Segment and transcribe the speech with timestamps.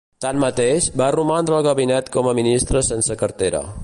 [0.23, 3.63] Tanmateix, va romandre al gabinet com a ministre sense cartera.